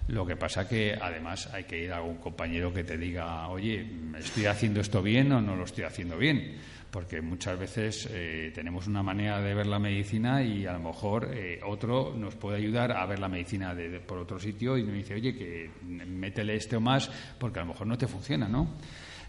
[0.10, 3.86] Lo que pasa que además hay que ir a algún compañero que te diga, oye,
[4.18, 6.58] ¿estoy haciendo esto bien o no lo estoy haciendo bien?
[6.92, 11.30] porque muchas veces eh, tenemos una manera de ver la medicina y a lo mejor
[11.34, 13.76] eh, otro nos puede ayudar a ver la medicina
[14.08, 17.74] por otro sitio y nos dice, oye, que métele este o más porque a lo
[17.74, 18.76] mejor no te funciona, ¿no?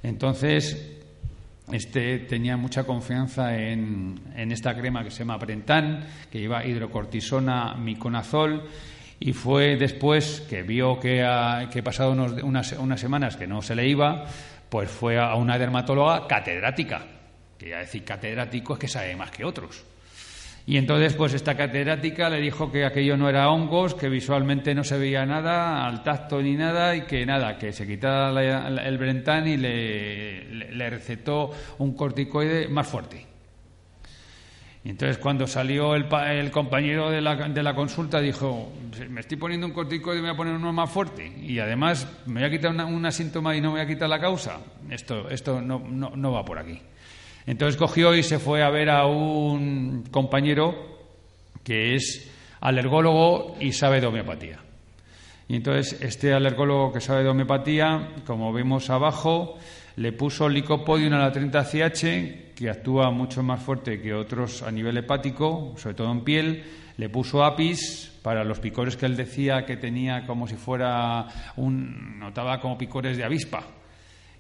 [0.03, 1.01] Entonces,
[1.71, 8.65] este tenía mucha confianza en, esta crema que se llama Prentan, que lleva hidrocortisona, miconazol,
[9.21, 13.77] y fue después que vio que, ha, que pasado unas, unas semanas que no se
[13.77, 14.25] le iba,
[14.69, 17.07] pues fue a una dermatóloga catedrática
[17.61, 19.85] que ya decir catedrático es que sabe más que otros.
[20.67, 24.83] Y entonces, pues esta catedrática le dijo que aquello no era hongos, que visualmente no
[24.83, 28.31] se veía nada, al tacto ni nada, y que nada, que se quitara
[28.87, 33.27] el Brentán y le, recetó un corticoide más fuerte.
[34.83, 38.73] Y entonces, cuando salió el, el compañero de la, de la, consulta, dijo:
[39.11, 41.27] Me estoy poniendo un corticoide y me voy a poner uno más fuerte.
[41.27, 44.19] Y además, me voy a quitar una, síntoma y no me voy a quitar la
[44.19, 44.61] causa.
[44.89, 46.81] Esto, esto no, no, no va por aquí.
[47.47, 50.75] Entonces cogió y se fue a ver a un compañero
[51.63, 54.61] que es alergólogo y sabe de homeopatía.
[55.49, 59.59] Y entonces este alergólogo que sabe de homeopatía, como vemos abajo,
[60.01, 64.97] le puso licopodium a la 30CH, que actúa mucho más fuerte que otros a nivel
[64.97, 66.65] hepático, sobre todo en piel.
[66.97, 72.19] Le puso apis para los picores que él decía que tenía como si fuera un.
[72.19, 73.63] notaba como picores de avispa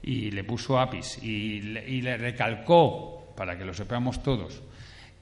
[0.03, 4.63] y le puso apis y le, recalcó, para que lo sepamos todos,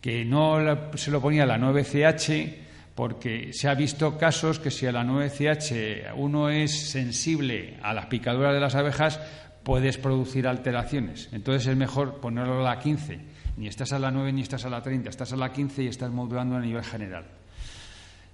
[0.00, 0.58] que no
[0.94, 2.54] se lo ponía la 9CH
[2.94, 8.06] porque se ha visto casos que si a la 9CH uno es sensible a las
[8.06, 9.20] picaduras de las abejas,
[9.68, 11.28] puedes producir alteraciones.
[11.30, 13.20] Entonces es mejor ponerlo a la 15.
[13.58, 15.88] Ni estás a la 9 ni estás a la 30, estás a la 15 y
[15.88, 17.26] estás modulando a nivel general.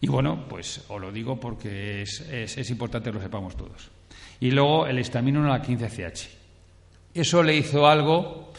[0.00, 3.90] Y bueno, pues os lo digo porque es, importante que lo sepamos todos.
[4.38, 6.28] Y luego el estamino a la 15CH.
[7.14, 8.52] Eso le hizo algo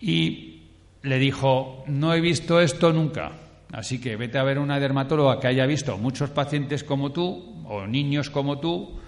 [0.00, 0.62] y
[1.02, 3.32] le dijo, no he visto esto nunca.
[3.70, 7.86] Así que vete a ver una dermatóloga que haya visto muchos pacientes como tú o
[7.86, 8.98] niños como tú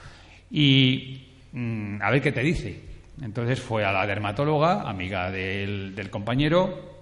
[0.50, 2.94] y mm, a ver qué te dice.
[3.22, 6.92] Entonces fue a la dermatóloga, amiga del, compañero,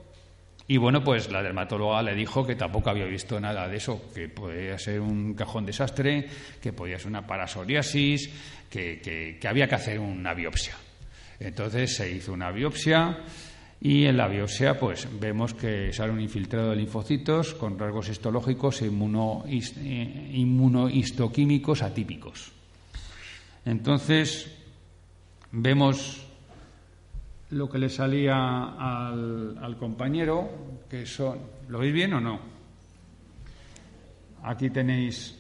[0.69, 4.29] y bueno, pues la dermatóloga le dijo que tampoco había visto nada de eso, que
[4.29, 6.29] podía ser un cajón desastre,
[6.61, 8.31] que podía ser una parasoriasis,
[8.71, 9.01] que,
[9.41, 10.75] que, había que hacer una biopsia.
[11.41, 13.19] Entonces se hizo una biopsia
[13.81, 18.81] y en la biopsia pues vemos que sale un infiltrado de linfocitos con rasgos histológicos
[18.83, 22.62] e eh, inmunohistoquímicos atípicos.
[23.65, 24.51] Entonces
[25.53, 26.27] vemos
[27.51, 30.51] lo que le salía al, compañero,
[30.89, 31.39] que son.
[31.69, 32.41] ¿Lo veis bien o no?
[34.43, 35.39] Aquí tenéis.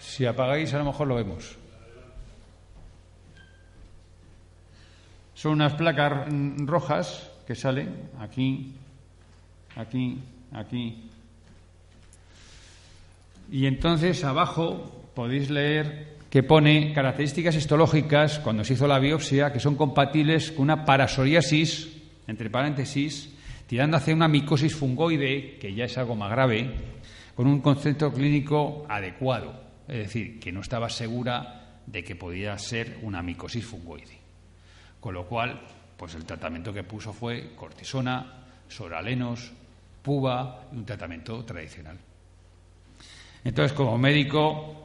[0.00, 1.56] Si apagáis, a lo mejor lo vemos.
[5.34, 6.26] Son unas placas
[6.58, 8.74] rojas que salen aquí,
[9.76, 10.18] aquí,
[10.52, 11.10] aquí.
[13.50, 19.60] Y entonces abajo podéis leer que pone características histológicas cuando se hizo la biopsia que
[19.60, 21.88] son compatibles con una parasoriasis,
[22.26, 23.32] entre paréntesis,
[23.66, 26.70] tirando hacia una micosis fungoide, que ya es algo más grave,
[27.36, 29.54] con un concepto clínico adecuado,
[29.86, 34.18] es decir, que no estaba segura de que podía ser una micosis fungoide.
[35.00, 35.60] Con lo cual,
[35.96, 39.52] pues el tratamiento que puso fue cortisona, soralenos,
[40.02, 41.98] puba y un tratamiento tradicional.
[43.44, 44.83] Entonces, como médico,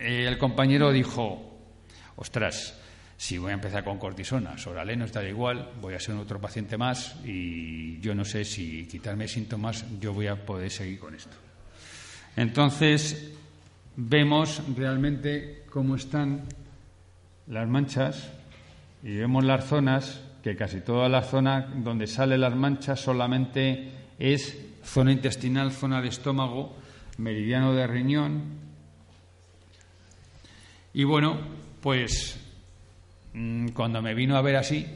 [0.00, 1.58] el compañero dijo,
[2.16, 2.76] ostras,
[3.16, 7.16] si voy a empezar con cortisona, soraleno está igual, voy a ser otro paciente más
[7.24, 11.36] y yo no sé si quitarme síntomas yo voy a poder seguir con esto.
[12.36, 13.32] Entonces,
[13.96, 16.44] vemos realmente cómo están
[17.46, 18.30] las manchas
[19.02, 24.58] y vemos las zonas, que casi toda la zona donde salen las manchas solamente es
[24.82, 26.74] zona intestinal, zona de estómago,
[27.18, 28.69] meridiano de riñón,
[30.92, 31.38] y bueno,
[31.80, 32.38] pues
[33.32, 34.86] mm, cuando me vino a ver así,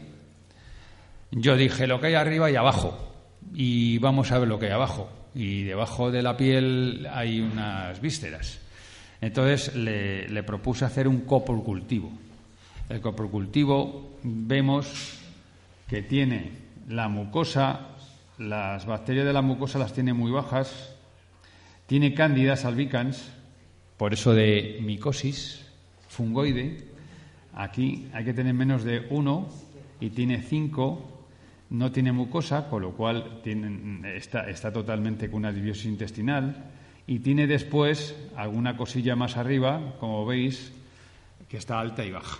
[1.30, 3.12] yo dije lo que hay arriba y abajo.
[3.54, 5.11] Y vamos a ver lo que hay abajo.
[5.35, 8.61] Y debajo de la piel hay unas vísceras.
[9.20, 12.11] Entonces le, le propuse hacer un coprocultivo.
[12.88, 15.18] El coprocultivo vemos
[15.88, 16.52] que tiene
[16.88, 17.88] la mucosa,
[18.38, 20.94] las bacterias de la mucosa las tiene muy bajas,
[21.87, 23.30] tiene cándidas albicans,
[23.96, 25.63] por eso de micosis,
[26.14, 26.79] fungoide,
[27.55, 29.48] aquí hay que tener menos de uno
[30.00, 31.11] y tiene cinco,
[31.70, 33.42] no tiene mucosa, con lo cual
[34.14, 36.70] está, está totalmente con una dibiosis intestinal
[37.07, 40.72] y tiene después alguna cosilla más arriba, como veis,
[41.48, 42.38] que está alta y baja.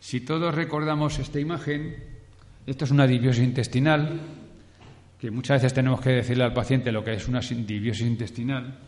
[0.00, 1.96] Si todos recordamos esta imagen,
[2.66, 4.20] esto es una dibiosis intestinal,
[5.18, 8.78] que muchas veces tenemos que decirle al paciente lo que es una dibiosis intestinal,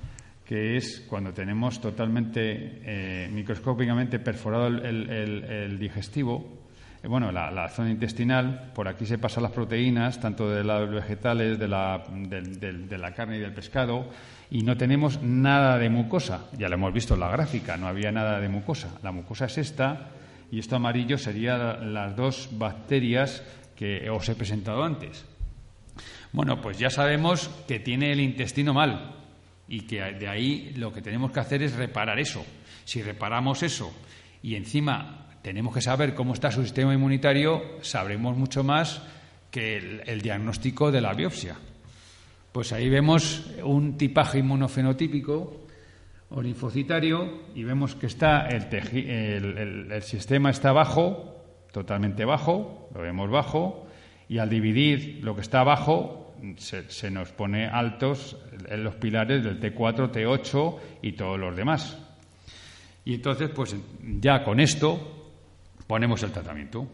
[0.45, 6.63] que es cuando tenemos totalmente eh, microscópicamente perforado el, digestivo,
[7.03, 11.59] eh, bueno, la, zona intestinal, por aquí se pasan las proteínas, tanto de los vegetales,
[11.59, 14.09] de la, de la, carne y del pescado,
[14.51, 16.49] y no tenemos nada de mucosa.
[16.59, 18.99] Ya lo hemos visto en la gráfica, no había nada de mucosa.
[19.03, 20.11] La mucosa es esta,
[20.51, 23.43] y esto amarillo serían las dos bacterias
[23.77, 25.25] que os he presentado antes.
[26.33, 29.22] Bueno, pues ya sabemos que tiene el intestino mal,
[29.73, 32.45] y que de ahí lo que tenemos que hacer es reparar eso.
[32.85, 33.91] Si reparamos eso
[34.43, 39.01] y encima tenemos que saber cómo está su sistema inmunitario, sabremos mucho más
[39.51, 41.57] que el, diagnóstico de la biopsia.
[42.53, 45.65] Pues ahí vemos un tipaje inmunofenotípico
[46.29, 53.31] o linfocitario y vemos que está el, el sistema está bajo, totalmente bajo, lo vemos
[53.31, 53.87] bajo,
[54.29, 56.22] y al dividir lo que está abajo
[56.57, 58.37] se, nos pone altos
[58.69, 61.99] en los pilares del T4, T8 y todos los demás.
[63.05, 63.75] Y entonces, pues
[64.21, 65.33] ya con esto
[65.87, 66.87] ponemos el tratamiento.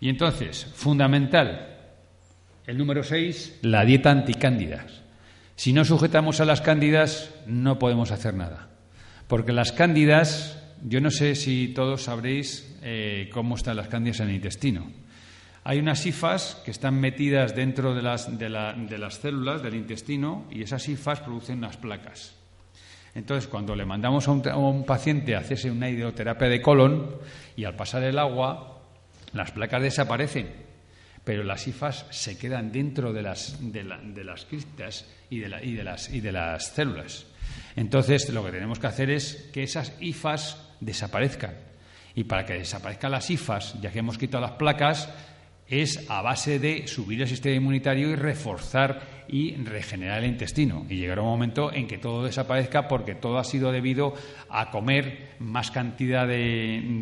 [0.00, 1.78] Y entonces, fundamental,
[2.66, 5.02] el número 6, la dieta anticándidas.
[5.56, 8.68] Si no sujetamos a las cándidas, no podemos hacer nada.
[9.28, 14.28] Porque las cándidas, yo no sé si todos sabréis eh, cómo están las cándidas en
[14.28, 15.03] el intestino.
[15.66, 20.62] Hay unas sifas que están metidas dentro de las, de, las células del intestino y
[20.62, 22.34] esas sifas producen unas placas.
[23.14, 27.16] Entonces, cuando le mandamos a un, paciente a hacerse una hidroterapia de colon
[27.56, 28.82] y al pasar el agua,
[29.32, 30.50] las placas desaparecen,
[31.24, 35.84] pero las hifas se quedan dentro de las, de, las criptas y de, y, de
[35.84, 37.24] las, y de las células.
[37.74, 41.54] Entonces, lo que tenemos que hacer es que esas hifas desaparezcan.
[42.14, 45.08] Y para que desaparezcan las hifas, ya que hemos quitado las placas,
[45.82, 50.86] es a base de subir el sistema inmunitario y reforzar y regenerar el intestino.
[50.88, 54.14] Y llegará un momento en que todo desaparezca porque todo ha sido debido
[54.50, 57.00] a comer más cantidad de,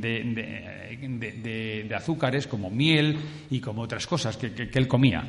[1.00, 3.18] de, azúcares como miel
[3.50, 5.24] y como otras cosas que, que él comía.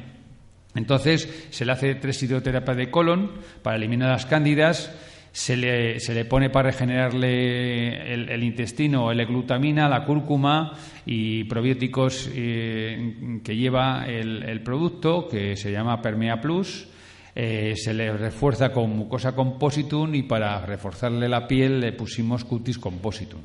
[0.75, 4.91] Entonces se le hace tres hidroterapias de colon para eliminar las cándidas
[5.33, 13.39] se le, se le pone para regenerarle el, intestino L-glutamina, la cúrcuma y probióticos eh,
[13.43, 16.87] que lleva el, producto, que se llama Permea Plus.
[17.35, 22.77] Eh, se le refuerza con mucosa compositum y para reforzarle la piel le pusimos cutis
[22.77, 23.41] compositum.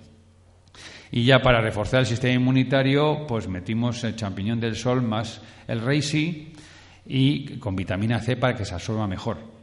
[1.10, 5.80] Y ya para reforzar el sistema inmunitario, pues metimos el champiñón del sol más el
[5.80, 6.52] reishi
[7.06, 9.57] y con vitamina C para que se absorba mejor.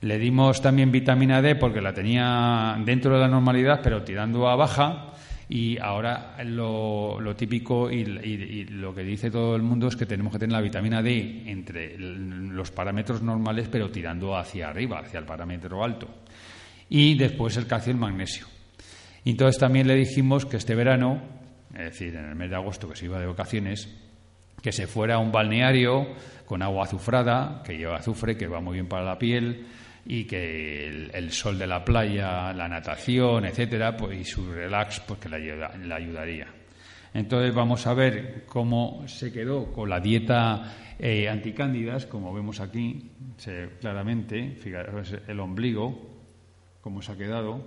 [0.00, 4.54] Le dimos también vitamina D porque la tenía dentro de la normalidad, pero tirando a
[4.54, 5.12] baja.
[5.50, 10.38] Y ahora lo, típico y, lo que dice todo el mundo es que tenemos que
[10.38, 15.82] tener la vitamina D entre los parámetros normales, pero tirando hacia arriba, hacia el parámetro
[15.82, 16.08] alto.
[16.90, 18.46] Y después el calcio y el magnesio.
[19.24, 21.22] Y entonces también le dijimos que este verano,
[21.72, 23.88] es decir, en el mes de agosto que se iba de vacaciones,
[24.62, 26.08] que se fuera a un balneario
[26.44, 29.66] con agua azufrada, que lleva azufre, que va muy bien para la piel,
[30.10, 35.20] y que el, sol de la playa, la natación, etcétera, pues, y su relax, pues
[35.20, 36.46] que le, ayudaría.
[37.12, 43.10] Entonces vamos a ver cómo se quedó con la dieta eh, anticándidas, como vemos aquí
[43.80, 46.08] claramente, fijaros el ombligo,
[46.80, 47.60] cómo se ha quedado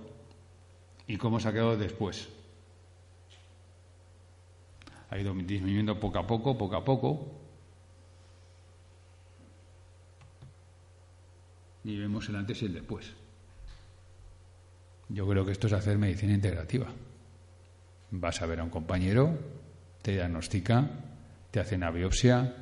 [1.06, 2.28] y cómo se ha quedado después.
[5.10, 7.41] Ha ido disminuyendo poco a poco, poco a poco,
[11.84, 13.12] y vemos el antes y el después.
[15.08, 16.86] Yo creo que esto es hacer medicina integrativa.
[18.10, 19.38] Vas a ver a un compañero,
[20.00, 20.88] te diagnostica,
[21.50, 22.54] te hace una biopsia,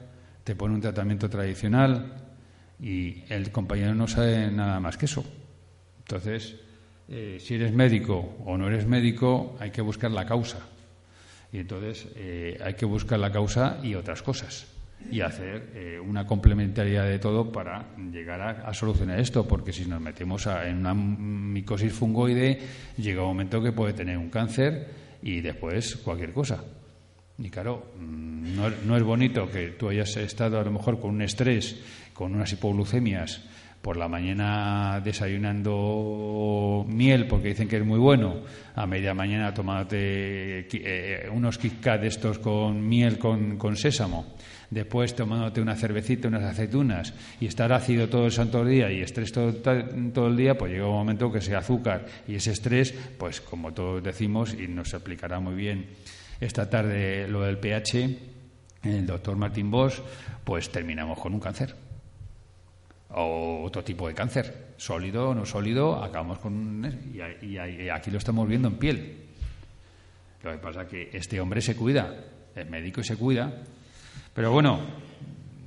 [0.45, 2.15] te pone un tratamiento tradicional
[2.81, 5.25] y el compañero no sabe nada más que eso.
[5.99, 6.57] Entonces,
[7.09, 10.61] eh, si eres médico o no eres médico, hay que buscar la causa.
[11.53, 14.70] Y entonces eh, hay que buscar la causa y otras cosas
[15.11, 20.01] y hacer eh, una complementariedad de todo para llegar a, solucionar esto, porque si nos
[20.01, 22.59] metemos en una micosis fungoide,
[22.97, 24.89] llega un momento que puede tener un cáncer
[25.23, 26.63] y después cualquier cosa.
[27.39, 31.23] Y claro, mm, no, es bonito que tú hayas estado a lo mejor con un
[31.23, 31.81] estrés,
[32.13, 33.43] con unas hipoglucemias,
[33.81, 38.43] por la mañana desayunando miel porque dicen que es muy bueno,
[38.75, 44.35] a media mañana tomándote eh, unos Kit de estos con miel con, con, sésamo,
[44.71, 49.33] después tomándote una cervecita, unas aceitunas y estar ácido todo el santo día y estrés
[49.33, 53.41] todo, todo el día, pues llega un momento que ese azúcar y ese estrés, pues
[53.41, 55.87] como todos decimos y nos explicará muy bien
[56.41, 58.19] esta tarde lo del pH,
[58.85, 60.01] el doctor Martín Bosch,
[60.45, 61.75] pues terminamos con un cáncer
[63.13, 66.81] o otro tipo de cáncer, sólido o no sólido, acabamos con
[67.13, 69.17] y, aquí lo estamos viendo en piel.
[70.43, 72.15] Lo que pasa es que este hombre se cuida,
[72.55, 73.53] es médico y se cuida,
[74.35, 74.81] pero bueno,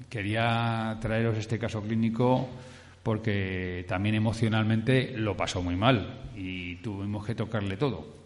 [0.09, 2.49] quería traeros este caso clínico
[3.01, 8.23] porque también emocionalmente lo pasó muy mal y tuvimos que tocarle todo.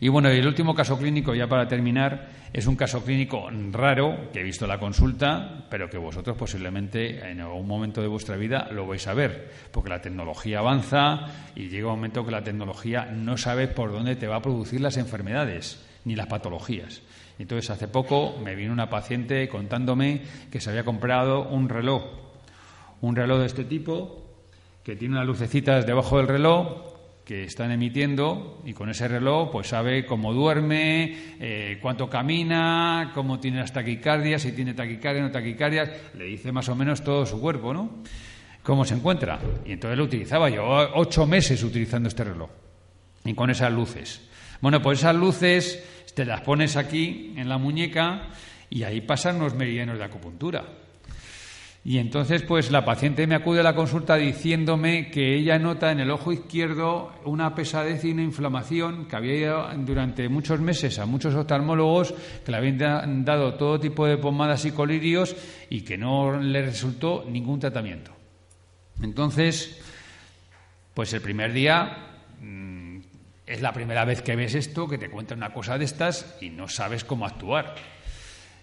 [0.00, 4.40] Y bueno, el último caso clínico, ya para terminar, es un caso clínico raro que
[4.40, 8.68] he visto en la consulta, pero que vosotros posiblemente en algún momento de vuestra vida
[8.70, 13.06] lo vais a ver, porque la tecnología avanza y llega un momento que la tecnología
[13.06, 17.02] no sabe por dónde te va a producir las enfermedades ni las patologías.
[17.38, 22.04] Entonces, hace poco me vino una paciente contándome que se había comprado un reloj,
[23.00, 24.24] un reloj de este tipo,
[24.82, 29.68] que tiene unas lucecitas debajo del reloj que están emitiendo y con ese reloj pues
[29.68, 35.32] sabe cómo duerme, eh, cuánto camina, cómo tiene las taquicardias, si tiene taquicardia o no
[35.32, 38.02] taquicardias, le dice más o menos todo su cuerpo, ¿no?
[38.62, 39.38] Cómo se encuentra.
[39.64, 40.64] Y entonces lo utilizaba yo,
[40.94, 42.50] ocho meses utilizando este reloj
[43.24, 44.28] y con esas luces.
[44.60, 45.82] Bueno, pues esas luces
[46.14, 48.28] te las pones aquí en la muñeca
[48.70, 50.64] y ahí pasan los meridianos de acupuntura.
[51.86, 56.00] Y entonces, pues la paciente me acude a la consulta diciéndome que ella nota en
[56.00, 61.04] el ojo izquierdo una pesadez y una inflamación que había ido durante muchos meses a
[61.04, 65.36] muchos oftalmólogos que le habían dado todo tipo de pomadas y colirios
[65.68, 68.12] y que no le resultó ningún tratamiento.
[69.02, 69.78] Entonces,
[70.94, 71.96] Pues el primer día
[72.40, 72.83] mm,
[73.46, 76.50] es la primera vez que ves esto, que te cuentan una cosa de estas y
[76.50, 77.74] no sabes cómo actuar.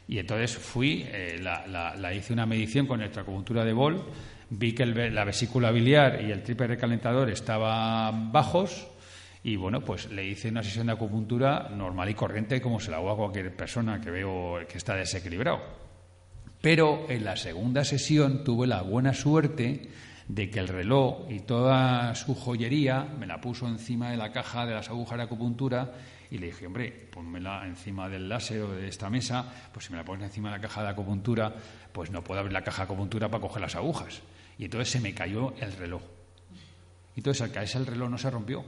[0.08, 4.04] Y entonces fui, eh, la, hice una medición con acupuntura de bol,
[4.50, 8.88] vi que la vesícula biliar y el triple recalentador estaban bajos
[9.44, 12.98] y bueno, pues le hice una sesión de acupuntura normal y corriente como se la
[12.98, 15.62] hago a cualquier persona que veo que está desequilibrado.
[16.62, 19.90] Pero en la segunda sesión tuve la buena suerte
[20.28, 24.66] de que el reloj y toda su joyería me la puso encima de la caja
[24.66, 25.92] de las agujas de acupuntura
[26.32, 29.98] y le dije, hombre, pónmela encima del láser o de esta mesa, pues si me
[29.98, 31.54] la pones encima de la caja de acupuntura,
[31.92, 34.22] pues no puedo abrir la caja de acupuntura para coger las agujas.
[34.58, 36.02] Y entonces se me cayó el reloj.
[37.18, 38.64] Entonces al caerse el reloj no se rompió,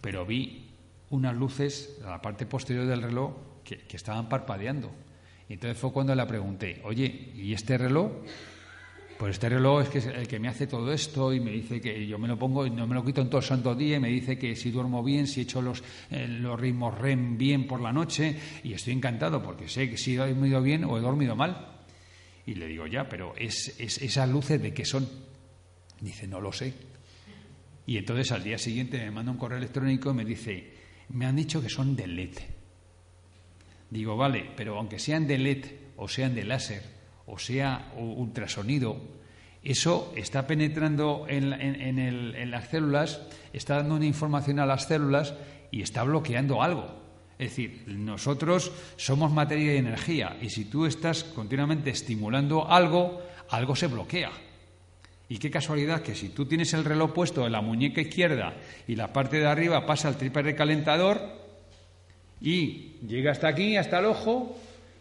[0.00, 0.70] pero vi
[1.10, 4.90] unas luces a la parte posterior del reloj que, que estaban parpadeando.
[5.46, 8.12] Y entonces fue cuando le pregunté, oye, ¿y este reloj?
[9.18, 11.80] Pues este reloj es que es el que me hace todo esto y me dice
[11.80, 13.96] que yo me lo pongo y no me lo quito en todo el santo día
[13.96, 17.38] y me dice que si duermo bien, si he hecho los, eh, los ritmos REM
[17.38, 20.98] bien por la noche y estoy encantado porque sé que si he dormido bien o
[20.98, 21.74] he dormido mal.
[22.46, 25.08] Y le digo, ya, pero es, esas luces de qué son.
[26.00, 26.74] Dice, no lo sé.
[27.86, 30.74] Y entonces al día siguiente me manda un correo electrónico y me dice,
[31.10, 32.34] me han dicho que son de LED.
[33.90, 35.64] Digo, vale, pero aunque sean de LED
[35.96, 36.93] o sean de láser,
[37.26, 39.00] o sea ultrasonido,
[39.64, 43.22] eso está penetrando en, las células,
[43.52, 45.34] está dando una información a las células
[45.70, 47.02] y está bloqueando algo.
[47.38, 53.74] Es decir, nosotros somos materia y energía y si tú estás continuamente estimulando algo, algo
[53.74, 54.30] se bloquea.
[55.30, 58.54] Y qué casualidad que si tú tienes el reloj puesto en la muñeca izquierda
[58.86, 61.22] y la parte de arriba pasa al triple recalentador
[62.38, 64.54] y llega hasta aquí, hasta el ojo,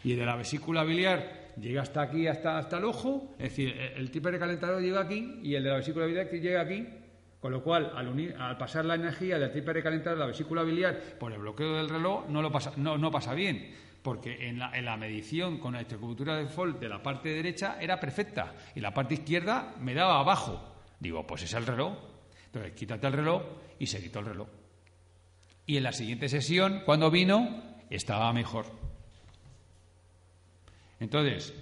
[0.06, 4.10] y de la vesícula biliar llega hasta aquí, hasta, hasta el ojo, es decir, el
[4.12, 6.88] tipo de calentador llega aquí y el de la vesícula biliar llega aquí,
[7.40, 10.28] con lo cual, al, unir, al pasar la energía del tipo de calentador a la
[10.28, 14.48] vesícula biliar por el bloqueo del reloj, no, lo pasa, no, no pasa bien, porque
[14.48, 18.00] en la, en la medición con la electrocultura de Fold de la parte derecha era
[18.00, 20.74] perfecta y la parte izquierda me daba abajo.
[21.00, 21.94] Digo, pues es el reloj.
[22.46, 23.44] Entonces, quítate el reloj
[23.80, 24.48] y se quitó el reloj.
[25.66, 28.83] Y en la siguiente sesión, cuando vino, estaba mejor.
[31.04, 31.54] Entonces,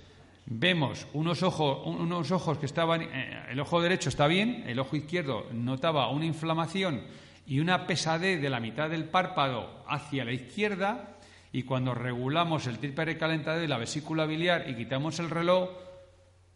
[0.45, 4.95] vemos unos ojos, unos ojos que estaban, eh, el ojo derecho está bien, el ojo
[4.95, 7.01] izquierdo notaba una inflamación
[7.47, 11.17] y una pesadez de la mitad del párpado hacia la izquierda,
[11.51, 15.71] y cuando regulamos el triple recalentador y la vesícula biliar y quitamos el reloj,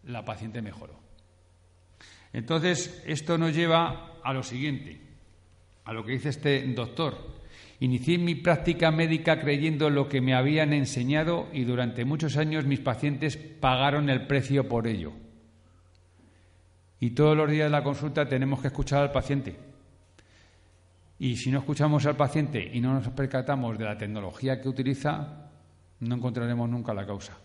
[0.04, 1.00] la paciente mejoró.
[2.34, 5.02] Entonces, esto nos lleva a lo siguiente,
[5.86, 7.35] a lo que dice este doctor.
[7.80, 12.80] Inicié mi práctica médica creyendo lo que me habían enseñado y durante muchos años mis
[12.80, 15.12] pacientes pagaron el precio por ello.
[17.00, 19.58] Y todos los días de la consulta tenemos que escuchar al paciente.
[21.20, 25.50] Y si no escuchamos al paciente y no nos percatamos de la tecnología que utiliza,
[26.00, 27.38] no encontraremos nunca la causa.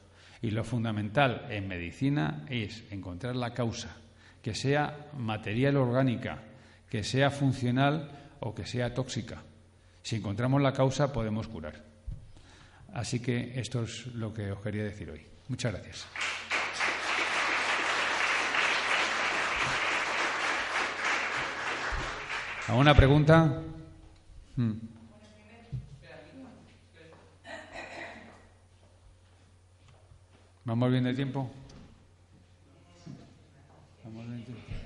[0.42, 3.96] Y lo fundamental en medicina es encontrar la causa,
[4.42, 6.42] que sea material orgánica,
[6.88, 8.10] que sea funcional
[8.40, 9.42] o que sea tóxica.
[10.02, 11.84] Si encontramos la causa, podemos curar.
[12.92, 15.24] Así que esto es lo que os quería decir hoy.
[15.48, 16.06] Muchas gracias.
[22.68, 23.62] ¿Alguna pregunta?
[24.56, 24.72] Hmm.
[30.64, 31.50] ¿Vamos bien de tiempo?
[34.04, 34.79] ¿Vamos bien de tiempo?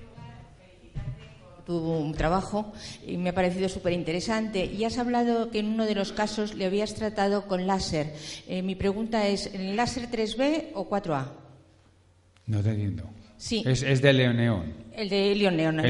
[1.64, 2.72] Tu trabajo
[3.06, 4.64] y me ha parecido súper interesante.
[4.64, 8.14] Y has hablado que en uno de los casos le habías tratado con láser.
[8.46, 11.26] Eh, mi pregunta es, ¿el láser 3B o 4A?
[12.46, 13.04] No te entiendo.
[13.36, 13.62] Sí.
[13.66, 14.83] Es, es de Leoneón.
[14.96, 15.80] El de Leon Neon.
[15.80, 15.86] El,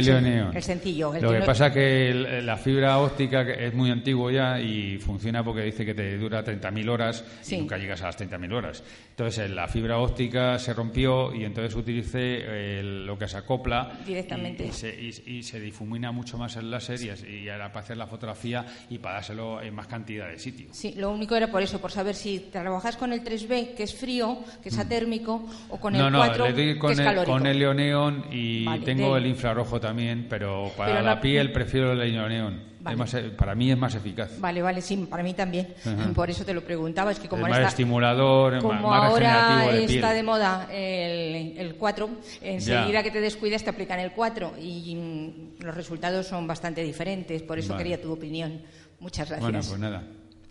[0.55, 1.13] el sencillo.
[1.21, 5.63] Lo que, pasa es que la fibra óptica es muy antiguo ya y funciona porque
[5.63, 8.83] dice que te dura 30.000 horas y nunca llegas a las 30.000 horas.
[9.11, 15.43] Entonces la fibra óptica se rompió y entonces utilicé lo que se acopla directamente y,
[15.43, 19.63] se, difumina mucho más el láser y, ahora para hacer la fotografía y para dárselo
[19.63, 20.69] en más cantidad de sitio.
[20.73, 23.95] Sí, lo único era por eso, por saber si trabajas con el 3B, que es
[23.95, 24.81] frío, que es mm.
[24.81, 28.65] atérmico, o con el 4, le con que es el, con el Leoneon y
[28.97, 32.75] tengo el infrarrojo también, pero para la piel prefiero el neón.
[32.87, 34.39] E, para mí es más eficaz.
[34.39, 35.75] Vale, vale, sí, para mí también.
[36.15, 37.13] Por eso te lo preguntaba.
[37.13, 41.77] Es que como es más estimulador, como más ahora de está de moda el, el
[41.77, 42.11] 4,
[42.43, 47.43] enseguida que te descuides te aplican el 4 y mm, los resultados son bastante diferentes.
[47.43, 48.61] Por eso quería tu opinión.
[49.01, 49.43] Muchas gracias.
[49.43, 50.03] Bueno, pues nada.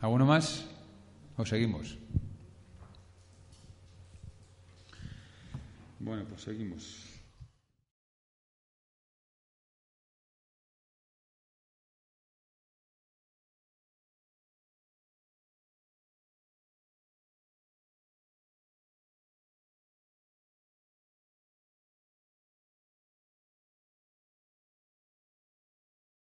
[0.02, 0.66] ¿Alguno más?
[1.38, 1.98] ¿O seguimos?
[6.00, 7.13] Bueno, pues seguimos.